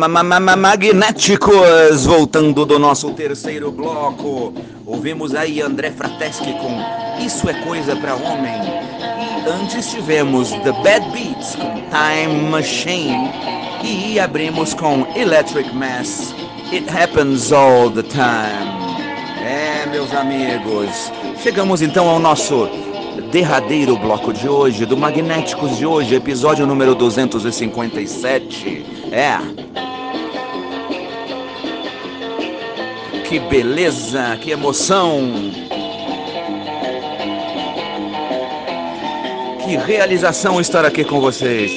Magnéticos, 0.07 2.05
voltando 2.05 2.65
do 2.65 2.79
nosso 2.79 3.11
terceiro 3.11 3.71
bloco. 3.71 4.53
Ouvimos 4.85 5.35
aí 5.35 5.61
André 5.61 5.91
Frateschi 5.91 6.53
com 6.53 7.23
Isso 7.23 7.49
é 7.49 7.53
Coisa 7.63 7.95
pra 7.95 8.15
Homem. 8.15 8.61
E 8.99 9.49
antes 9.49 9.89
tivemos 9.91 10.51
The 10.51 10.71
Bad 10.83 11.09
Beats 11.11 11.55
com 11.55 11.73
Time 11.89 12.49
Machine. 12.49 13.31
E 13.83 14.19
abrimos 14.19 14.73
com 14.73 15.07
Electric 15.15 15.73
Mass, 15.75 16.33
It 16.71 16.85
Happens 16.89 17.51
All 17.51 17.89
the 17.89 18.03
Time. 18.03 18.81
É, 19.43 19.87
meus 19.89 20.13
amigos, 20.13 21.11
chegamos 21.41 21.81
então 21.81 22.07
ao 22.07 22.19
nosso 22.19 22.69
derradeiro 23.31 23.97
bloco 23.97 24.33
de 24.33 24.47
hoje, 24.47 24.85
do 24.85 24.97
Magnéticos 24.97 25.77
de 25.77 25.85
hoje, 25.85 26.15
episódio 26.15 26.67
número 26.67 26.93
257. 26.93 28.85
É. 29.11 29.60
Que 33.31 33.39
beleza, 33.39 34.37
que 34.41 34.51
emoção. 34.51 35.31
Que 39.63 39.77
realização 39.77 40.59
estar 40.59 40.83
aqui 40.83 41.05
com 41.05 41.21
vocês. 41.21 41.71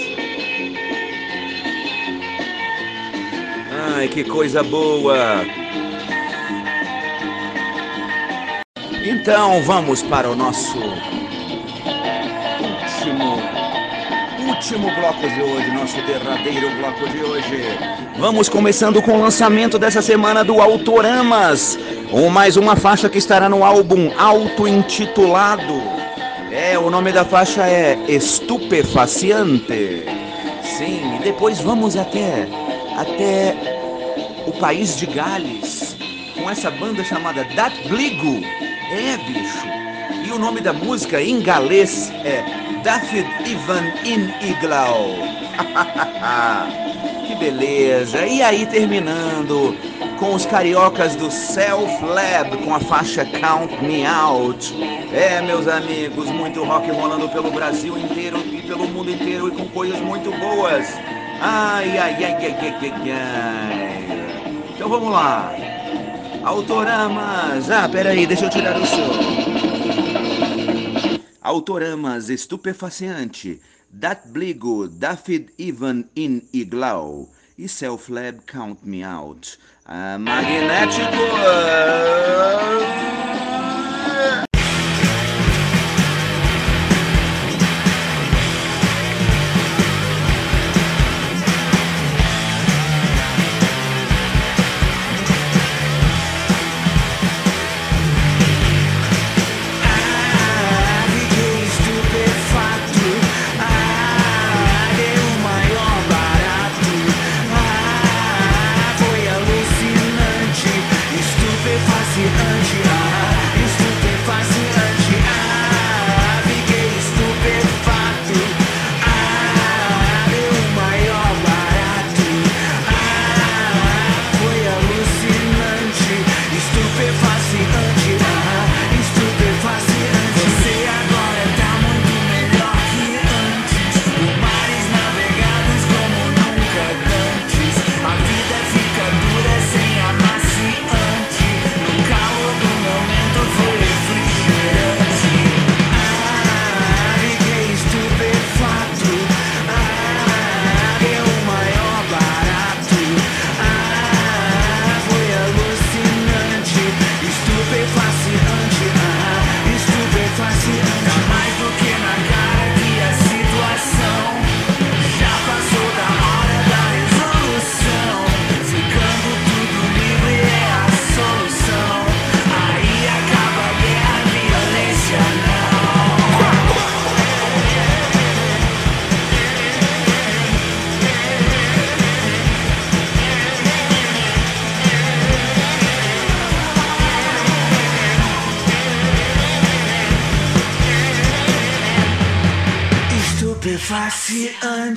Ai, 3.95 4.09
que 4.09 4.25
coisa 4.25 4.65
boa. 4.65 5.45
Então 9.05 9.63
vamos 9.63 10.03
para 10.03 10.29
o 10.29 10.35
nosso 10.35 10.77
último 14.65 14.91
bloco 14.95 15.29
de 15.29 15.43
hoje, 15.43 15.71
nosso 15.73 16.01
derradeiro 16.07 16.71
bloco 16.77 17.07
de 17.11 17.23
hoje. 17.23 17.79
Vamos 18.17 18.49
começando 18.49 19.03
com 19.03 19.13
o 19.13 19.21
lançamento 19.21 19.79
dessa 19.79 20.01
semana 20.01 20.43
do 20.43 20.59
Autoramas, 20.59 21.79
ou 22.11 22.31
mais 22.31 22.57
uma 22.57 22.75
faixa 22.75 23.11
que 23.11 23.19
estará 23.19 23.47
no 23.47 23.63
álbum 23.63 24.11
auto-intitulado. 24.17 25.83
É, 26.51 26.79
o 26.79 26.89
nome 26.89 27.13
da 27.13 27.27
faixa 27.27 27.69
é 27.69 27.99
Estupefaciante. 28.09 30.07
Sim, 30.63 31.17
e 31.17 31.19
depois 31.23 31.61
vamos 31.61 31.95
até 31.95 32.49
até 32.97 33.55
o 34.47 34.53
país 34.53 34.97
de 34.97 35.05
Gales 35.05 35.95
com 36.35 36.49
essa 36.49 36.71
banda 36.71 37.05
chamada 37.05 37.45
Dat 37.55 37.75
Bligo. 37.87 38.43
É, 38.91 39.19
bicho. 39.31 39.74
O 40.35 40.39
nome 40.39 40.61
da 40.61 40.73
música 40.73 41.23
em 41.23 41.41
galês 41.41 42.11
é 42.25 42.43
David 42.83 43.25
Ivan 43.49 43.85
in 44.05 44.29
Iglau. 44.45 45.11
que 47.25 47.37
beleza. 47.37 48.27
E 48.27 48.43
aí 48.43 48.67
terminando 48.67 49.77
com 50.19 50.35
os 50.35 50.45
cariocas 50.45 51.15
do 51.15 51.31
Self 51.31 52.05
Lab 52.05 52.57
com 52.65 52.75
a 52.75 52.81
faixa 52.81 53.25
Count 53.25 53.81
Me 53.85 54.05
Out. 54.05 54.75
É, 55.13 55.41
meus 55.41 55.69
amigos, 55.69 56.29
muito 56.31 56.65
rock 56.65 56.91
rolando 56.91 57.29
pelo 57.29 57.53
Brasil 57.53 57.97
inteiro 57.97 58.39
e 58.39 58.61
pelo 58.63 58.89
mundo 58.89 59.13
inteiro 59.13 59.47
e 59.47 59.51
com 59.53 59.69
coisas 59.69 60.01
muito 60.01 60.33
boas. 60.33 60.89
Ai, 61.41 61.97
ai, 61.97 62.25
ai, 62.25 62.25
ai, 62.25 62.57
ai, 62.61 62.77
ai, 62.83 63.13
ai. 63.13 64.65
Então 64.75 64.89
vamos 64.89 65.13
lá. 65.13 65.55
Autoramas. 66.43 67.71
Ah, 67.71 67.89
peraí, 67.89 68.27
deixa 68.27 68.47
eu 68.47 68.51
tirar 68.51 68.77
o 68.77 68.85
som. 68.85 69.44
Autoramas 71.45 72.31
estupefaciente. 72.31 73.61
Dat 73.91 74.33
Bligo, 74.33 74.89
David 74.89 75.51
Ivan 75.59 76.09
in 76.15 76.49
Iglau. 76.53 77.29
E 77.59 77.69
Self 77.69 78.09
Lab 78.09 78.47
Count 78.47 78.83
Me 78.83 79.05
Out. 79.05 79.59
Ah, 79.85 80.17
magnético. 80.19 81.05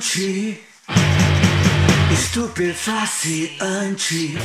Estupefaciante. 0.08 0.56
Estupefaciante. 2.08 3.58
Estupefaciante. 3.60 4.38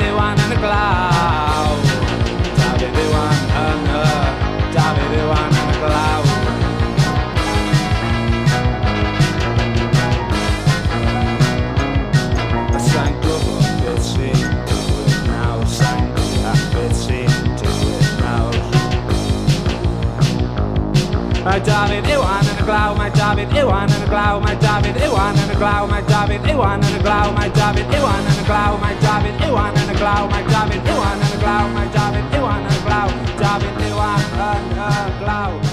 Dafydd 0.00 0.14
Iwan 0.16 0.38
yn 0.40 0.52
y 0.54 0.56
glaw. 0.56 1.74
Dafydd 2.56 2.98
Iwan 3.02 3.40
yn 3.60 3.82
y 3.92 4.04
Dafydd 4.72 5.12
Iwan 5.18 5.52
yn 5.60 5.68
y 5.68 5.74
glaw. 5.82 6.22
Sa'n 12.86 13.12
gwybod 13.26 13.68
beth 13.84 14.08
sy'n 14.08 14.40
digwydd 14.70 15.20
nawr 15.28 15.68
Sa'n 15.76 16.00
gwybod 16.16 16.64
beth 16.72 16.96
sy'n 17.04 17.36
digwydd 17.60 18.10
nawr. 18.24 18.56
Mae 21.44 21.60
Dafydd 21.68 22.09
David, 23.30 23.54
Iwan 23.54 23.88
and 23.92 24.02
a 24.02 24.08
glow, 24.08 24.40
my 24.40 24.56
David, 24.56 25.00
Iwan 25.00 25.38
and 25.38 25.52
a 25.52 25.54
glow, 25.54 25.86
my 25.86 26.00
David, 26.02 26.40
Iwan 26.50 26.82
and 26.82 26.96
a 26.96 27.00
glow, 27.00 27.30
my 27.30 27.48
David, 27.48 27.86
Iwan 27.94 28.26
and 28.26 28.40
a 28.40 28.44
glow, 28.44 28.76
my 28.78 28.92
David, 28.98 29.40
Iwan 29.46 29.76
and 29.78 29.90
a 29.90 29.94
glow, 29.94 30.26
my 30.26 30.42
David, 30.42 30.82
Iwan 30.90 31.22
and 31.22 31.34
a 31.34 31.38
glow, 31.38 31.68
my 31.70 31.86
David, 31.94 32.24
Iwan 32.34 32.66
and 32.66 32.74
a 32.74 32.82
glow, 32.82 33.06
David, 33.38 33.86
Iwan 33.86 34.20
and 34.34 34.78
a 34.78 35.62
glow. 35.62 35.69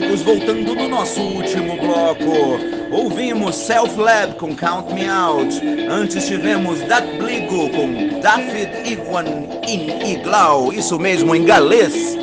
Voltando 0.00 0.74
no 0.74 0.88
nosso 0.88 1.20
último 1.20 1.76
bloco. 1.76 2.58
Ouvimos 2.90 3.54
Self 3.54 4.00
Lab 4.00 4.36
com 4.36 4.56
Count 4.56 4.90
Me 4.94 5.06
Out. 5.06 5.60
Antes 5.86 6.26
tivemos 6.26 6.80
Dat 6.88 7.04
Bligo 7.18 7.68
com 7.68 8.18
David 8.20 8.90
Iguan 8.90 9.26
in 9.68 10.12
Iglau, 10.12 10.72
isso 10.72 10.98
mesmo 10.98 11.36
em 11.36 11.44
galês. 11.44 12.16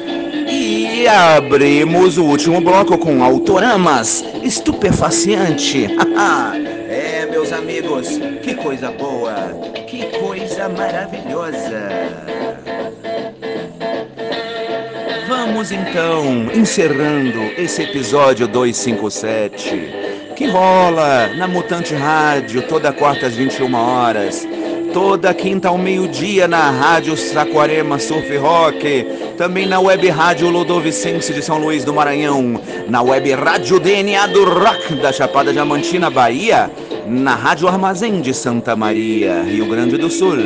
E 0.50 1.08
abrimos 1.08 2.18
o 2.18 2.26
último 2.26 2.60
bloco 2.60 2.98
com 2.98 3.24
Autoramas, 3.24 4.26
estupefaciente. 4.42 5.86
é, 6.90 7.28
meus 7.28 7.54
amigos, 7.54 8.08
que 8.42 8.56
coisa 8.56 8.90
boa, 8.92 9.36
que 9.86 10.08
coisa 10.18 10.68
maravilhosa. 10.70 11.99
Vamos 15.60 15.74
então 15.74 16.48
encerrando 16.54 17.38
esse 17.58 17.82
episódio 17.82 18.48
257 18.48 20.34
que 20.38 20.48
rola 20.48 21.34
na 21.36 21.50
Mutante 21.50 21.94
Rádio 21.94 22.62
toda 22.62 22.94
quarta 22.94 23.28
às 23.28 23.36
21 23.36 23.76
horas, 23.76 24.48
toda 24.94 25.34
quinta 25.34 25.68
ao 25.68 25.78
meio-dia 25.78 26.48
na 26.48 26.72
Rádio 26.72 27.18
Saquarema 27.18 28.00
Surf 28.00 28.38
Rock, 28.38 29.06
também 29.38 29.66
na 29.66 29.82
Web 29.82 30.08
Rádio 30.08 30.50
Lodovicense 30.50 31.34
de 31.34 31.42
São 31.42 31.58
Luís 31.58 31.84
do 31.84 31.94
Maranhão, 31.94 32.62
na 32.88 33.02
Web 33.02 33.30
Rádio 33.34 33.82
DNA 33.82 34.28
do 34.28 34.46
Rock 34.46 34.96
da 34.96 35.12
Chapada 35.12 35.52
Diamantina, 35.52 36.10
Bahia, 36.10 36.72
na 37.06 37.36
Rádio 37.36 37.68
Armazém 37.68 38.22
de 38.22 38.34
Santa 38.34 38.78
Maria, 38.78 39.44
Rio 39.44 39.66
Grande 39.66 39.98
do 39.98 40.10
Sul, 40.10 40.38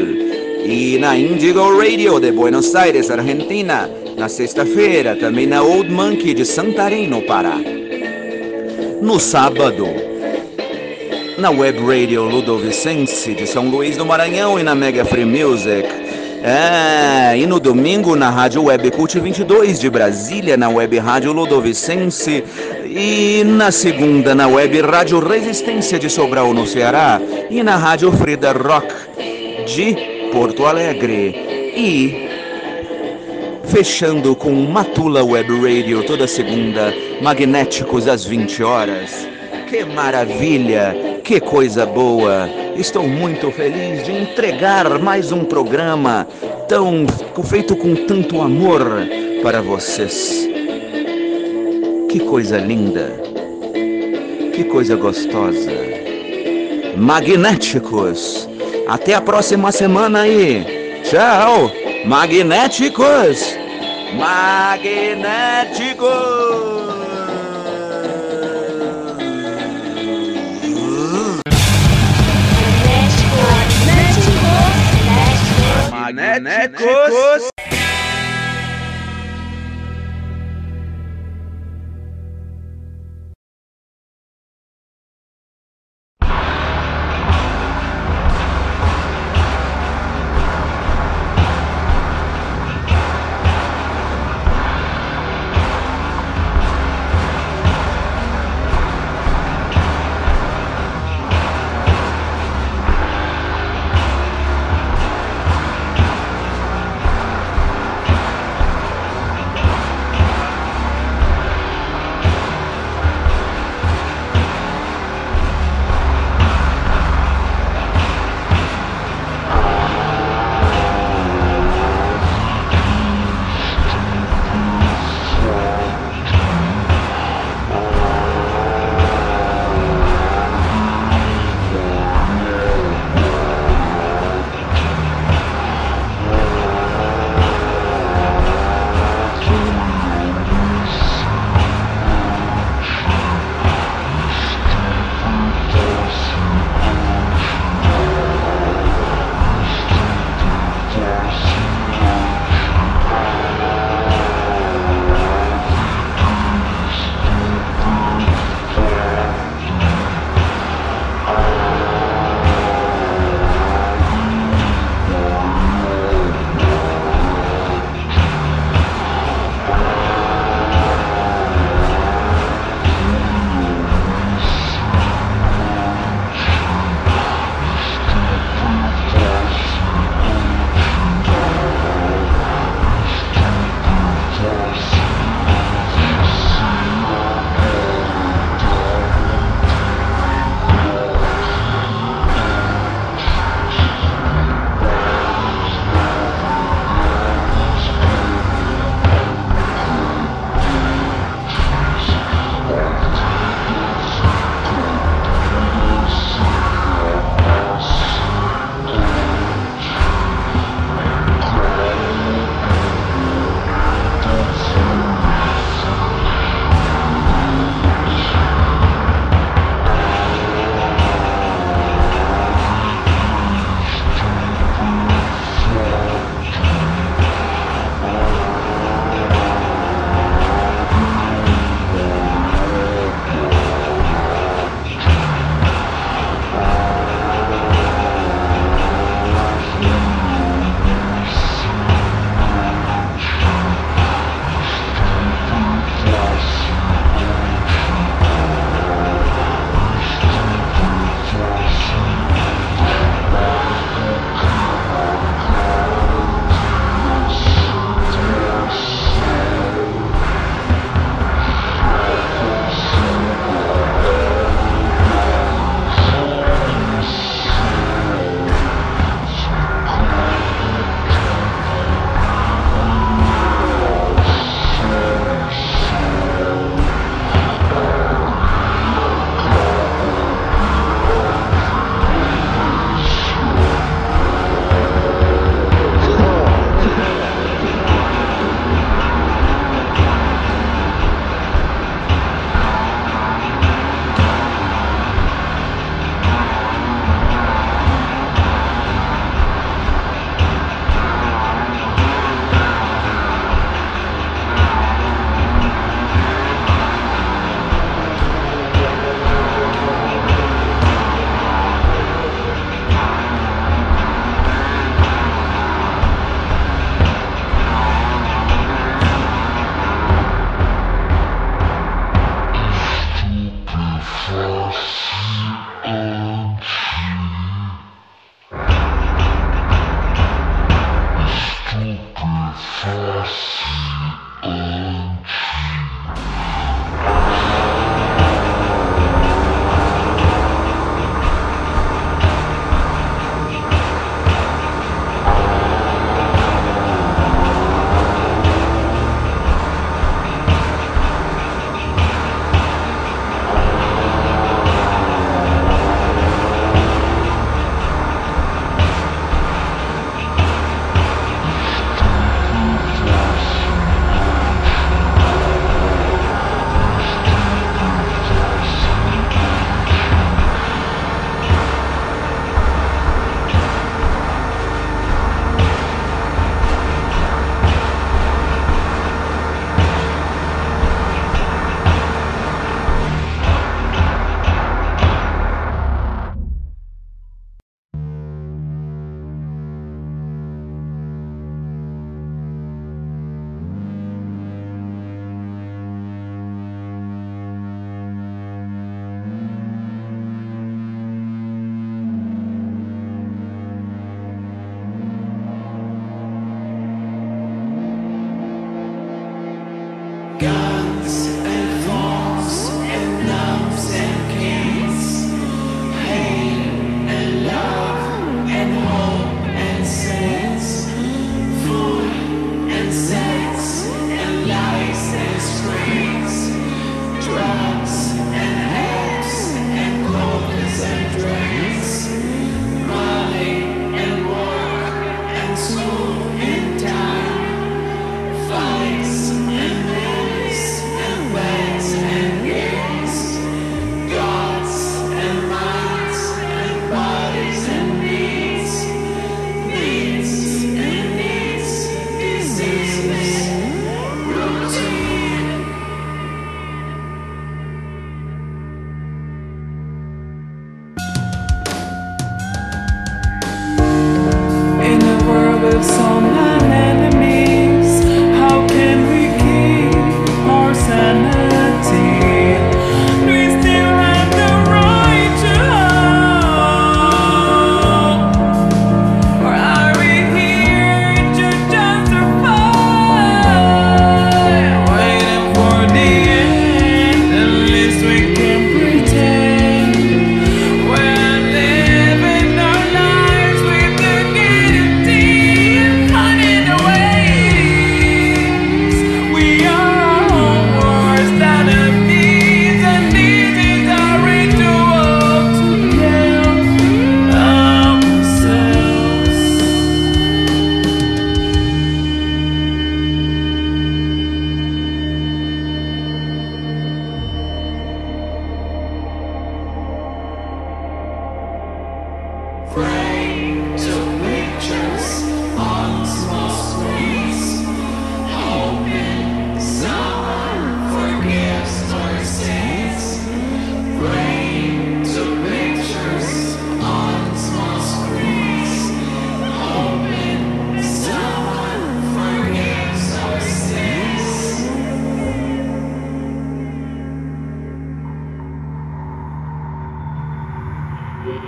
e 0.65 0.97
na 0.97 1.15
Indigo 1.15 1.77
Radio 1.77 2.19
de 2.19 2.31
Buenos 2.31 2.73
Aires, 2.73 3.11
Argentina, 3.11 3.87
na 4.17 4.29
sexta-feira, 4.29 5.15
também 5.15 5.47
na 5.47 5.61
Old 5.61 5.89
Monkey 5.91 6.33
de 6.33 6.45
Santarém, 6.45 7.07
no 7.07 7.21
Pará. 7.21 7.57
No 9.01 9.19
sábado, 9.19 9.87
na 11.37 11.49
Web 11.49 11.79
Radio 11.79 12.23
Ludovicense 12.23 13.33
de 13.33 13.45
São 13.47 13.69
Luís 13.69 13.97
do 13.97 14.05
Maranhão 14.05 14.59
e 14.59 14.63
na 14.63 14.75
Mega 14.75 15.03
Free 15.03 15.25
Music. 15.25 15.87
É, 16.45 17.37
e 17.37 17.45
no 17.45 17.57
domingo 17.59 18.15
na 18.15 18.29
Rádio 18.29 18.63
Web 18.63 18.91
Cult 18.91 19.17
22 19.17 19.79
de 19.79 19.89
Brasília, 19.89 20.57
na 20.57 20.69
Web 20.69 20.99
Rádio 20.99 21.31
Ludovicense. 21.31 22.43
E 22.85 23.43
na 23.45 23.71
segunda 23.71 24.35
na 24.35 24.47
Web 24.47 24.81
Rádio 24.81 25.19
Resistência 25.19 25.97
de 25.97 26.09
Sobral, 26.09 26.53
no 26.53 26.67
Ceará. 26.67 27.21
E 27.49 27.63
na 27.63 27.77
Rádio 27.77 28.11
Frida 28.11 28.51
Rock 28.51 28.93
de 29.65 29.95
Porto 30.31 30.65
Alegre. 30.65 31.71
E 31.75 32.32
fechando 33.63 34.35
com 34.35 34.51
Matula 34.51 35.23
Web 35.23 35.49
Radio 35.61 36.03
toda 36.03 36.27
segunda, 36.27 36.93
Magnéticos 37.21 38.07
às 38.07 38.25
20 38.25 38.63
horas. 38.63 39.27
Que 39.69 39.83
maravilha, 39.85 41.19
que 41.23 41.39
coisa 41.39 41.85
boa. 41.85 42.49
Estou 42.75 43.07
muito 43.07 43.51
feliz 43.51 44.05
de 44.05 44.11
entregar 44.11 44.99
mais 44.99 45.31
um 45.31 45.43
programa 45.45 46.27
tão 46.67 47.05
feito 47.43 47.75
com 47.75 47.95
tanto 47.95 48.41
amor 48.41 48.85
para 49.41 49.61
vocês. 49.61 50.47
Que 52.09 52.19
coisa 52.19 52.57
linda. 52.57 53.19
Que 54.53 54.63
coisa 54.63 54.95
gostosa. 54.95 55.71
Magnéticos. 56.95 58.47
Até 58.87 59.15
a 59.15 59.21
próxima 59.21 59.71
semana 59.71 60.21
aí. 60.21 61.01
Tchau. 61.03 61.82
Magnéticos. 62.05 63.55
Magnéticos. 64.17 66.33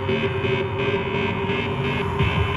Thank 0.06 0.44
you. 2.50 2.55